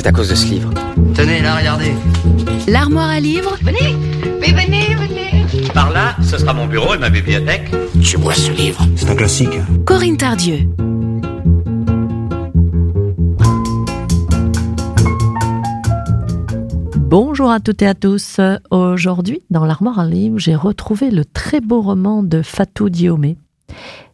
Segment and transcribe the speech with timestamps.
[0.00, 0.70] C'est à cause de ce livre.
[1.14, 1.92] Tenez, là, regardez.
[2.66, 3.94] L'armoire à livres Venez,
[4.40, 5.68] mais venez, venez.
[5.74, 7.70] Par là, ce sera mon bureau et ma bibliothèque.
[8.00, 8.80] Je vois ce livre.
[8.96, 9.58] C'est un classique.
[9.84, 10.60] Corinne Tardieu.
[16.96, 18.40] Bonjour à toutes et à tous.
[18.70, 23.36] Aujourd'hui, dans l'armoire à livres, j'ai retrouvé le très beau roman de Fatou Diomé,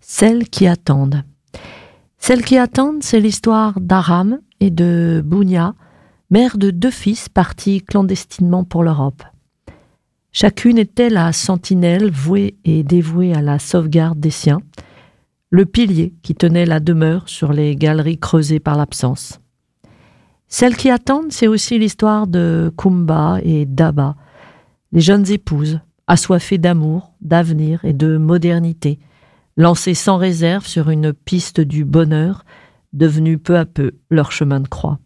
[0.00, 1.24] Celles qui attendent.
[2.18, 4.38] Celles qui attendent, c'est l'histoire d'Aram
[4.70, 5.74] de Bounia,
[6.30, 9.22] mère de deux fils partis clandestinement pour l'Europe.
[10.32, 14.62] Chacune était la sentinelle vouée et dévouée à la sauvegarde des siens,
[15.50, 19.40] le pilier qui tenait la demeure sur les galeries creusées par l'absence.
[20.48, 24.16] Celles qui attendent, c'est aussi l'histoire de Kumba et Daba,
[24.92, 28.98] les jeunes épouses, assoiffées d'amour, d'avenir et de modernité,
[29.56, 32.44] lancées sans réserve sur une piste du bonheur,
[32.92, 34.98] devenue peu à peu leur chemin de croix.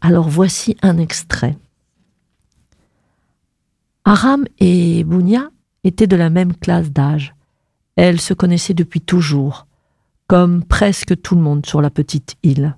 [0.00, 1.56] Alors voici un extrait.
[4.04, 5.50] Aram et Bounia
[5.84, 7.34] étaient de la même classe d'âge.
[7.96, 9.66] Elles se connaissaient depuis toujours,
[10.28, 12.76] comme presque tout le monde sur la petite île.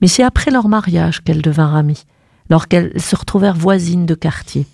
[0.00, 2.04] Mais c'est après leur mariage qu'elles devinrent amies,
[2.50, 4.66] lorsqu'elles se retrouvèrent voisines de quartier.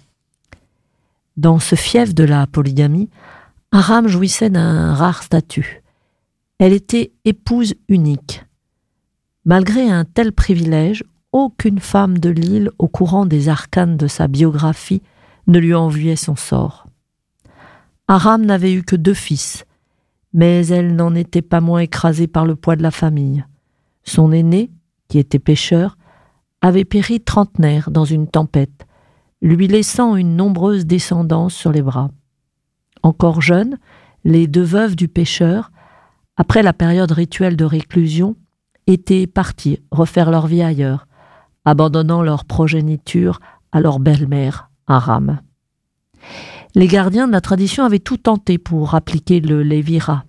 [1.36, 3.08] Dans ce fief de la polygamie,
[3.72, 5.81] Aram jouissait d'un rare statut.
[6.64, 8.44] Elle était épouse unique.
[9.44, 15.02] Malgré un tel privilège, aucune femme de l'île au courant des arcanes de sa biographie
[15.48, 16.86] ne lui enviait son sort.
[18.06, 19.64] Aram n'avait eu que deux fils,
[20.34, 23.44] mais elle n'en était pas moins écrasée par le poids de la famille.
[24.04, 24.70] Son aîné,
[25.08, 25.98] qui était pêcheur,
[26.60, 28.86] avait péri trentenaire dans une tempête,
[29.40, 32.12] lui laissant une nombreuse descendance sur les bras.
[33.02, 33.80] Encore jeunes,
[34.22, 35.71] les deux veuves du pêcheur,
[36.36, 38.36] après la période rituelle de réclusion,
[38.86, 41.06] étaient parties refaire leur vie ailleurs,
[41.64, 45.40] abandonnant leur progéniture à leur belle-mère, Aram.
[46.74, 50.24] Les gardiens de la tradition avaient tout tenté pour appliquer le Lévira,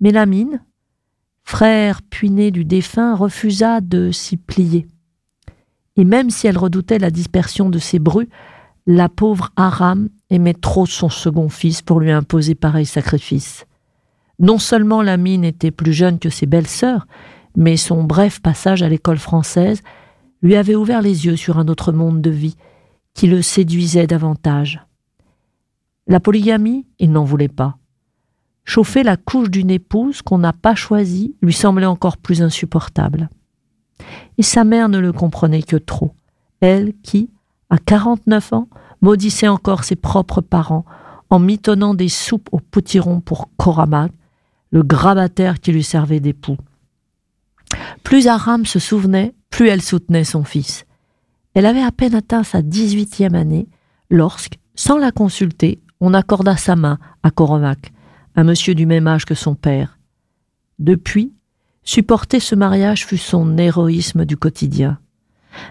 [0.00, 0.62] mais la mine,
[1.44, 4.86] frère puiné du défunt, refusa de s'y plier.
[5.96, 8.28] Et même si elle redoutait la dispersion de ses brus,
[8.86, 13.66] la pauvre Aram aimait trop son second fils pour lui imposer pareil sacrifice.
[14.38, 17.06] Non seulement la mine était plus jeune que ses belles sœurs,
[17.56, 19.82] mais son bref passage à l'école française
[20.42, 22.56] lui avait ouvert les yeux sur un autre monde de vie
[23.14, 24.80] qui le séduisait davantage.
[26.06, 27.76] La polygamie, il n'en voulait pas.
[28.64, 33.28] Chauffer la couche d'une épouse qu'on n'a pas choisie lui semblait encore plus insupportable.
[34.38, 36.14] Et sa mère ne le comprenait que trop,
[36.60, 37.30] elle qui,
[37.70, 38.68] à quarante-neuf ans,
[39.00, 40.84] maudissait encore ses propres parents
[41.28, 44.12] en mitonnant des soupes au potiron pour Koramag,
[44.72, 46.56] le grabataire qui lui servait d'époux.
[48.02, 50.86] Plus Aram se souvenait, plus elle soutenait son fils.
[51.54, 53.68] Elle avait à peine atteint sa dix-huitième année
[54.10, 57.92] lorsque, sans la consulter, on accorda sa main à Koromak,
[58.34, 59.98] un monsieur du même âge que son père.
[60.78, 61.34] Depuis,
[61.84, 64.98] supporter ce mariage fut son héroïsme du quotidien.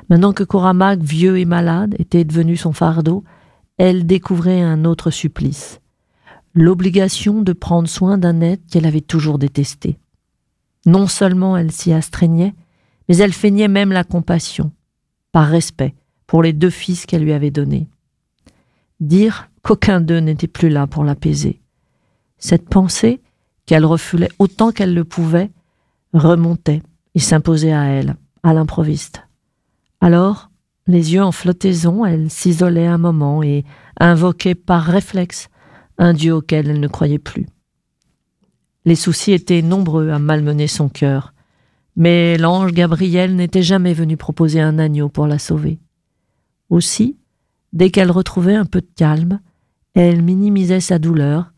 [0.10, 3.24] Maintenant que Koramak, vieux et malade, était devenu son fardeau,
[3.78, 5.82] elle découvrait un autre supplice
[6.54, 9.98] l'obligation de prendre soin d'un être qu'elle avait toujours détesté.
[10.86, 12.54] Non seulement elle s'y astreignait,
[13.08, 14.72] mais elle feignait même la compassion,
[15.32, 15.96] par respect
[16.28, 17.88] pour les deux fils qu'elle lui avait donnés.
[19.00, 21.62] Dire qu'aucun d'eux n'était plus là pour l'apaiser.
[22.38, 23.22] Cette pensée,
[23.66, 25.52] qu'elle refoulait autant qu'elle le pouvait,
[26.14, 26.82] remontait
[27.16, 29.24] et s'imposait à elle, à l'improviste.
[30.02, 30.50] Alors,
[30.88, 33.64] les yeux en flottaison, elle s'isolait un moment et
[34.00, 35.50] invoquait par réflexe
[35.98, 37.46] un Dieu auquel elle ne croyait plus.
[38.86, 41.34] Les soucis étaient nombreux à malmener son cœur,
[41.96, 45.80] mais l'ange Gabriel n'était jamais venu proposer un agneau pour la sauver.
[46.70, 47.18] Aussi,
[47.74, 49.40] dès qu'elle retrouvait un peu de calme,
[49.94, 51.52] elle minimisait sa douleur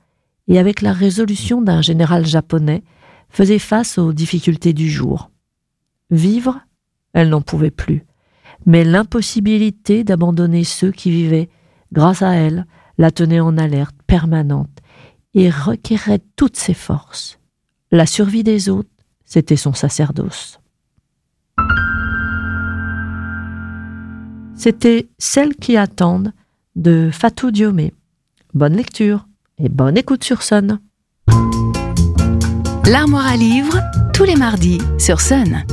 [0.48, 2.84] et, avec la résolution d'un général japonais,
[3.30, 5.32] faisait face aux difficultés du jour.
[6.10, 6.60] Vivre,
[7.14, 8.06] elle n'en pouvait plus,
[8.66, 11.50] mais l'impossibilité d'abandonner ceux qui vivaient,
[11.92, 12.66] grâce à elle,
[12.98, 14.78] la tenait en alerte permanente
[15.34, 17.40] et requérait toutes ses forces.
[17.90, 18.92] La survie des autres,
[19.26, 20.60] c'était son sacerdoce.
[24.54, 26.32] C'était Celles qui attendent
[26.76, 27.92] de Fatou Diomé.
[28.54, 29.26] Bonne lecture
[29.58, 30.80] et bonne écoute sur Sun.
[32.86, 33.80] L'armoire à livres,
[34.14, 35.66] tous les mardis sur Sun.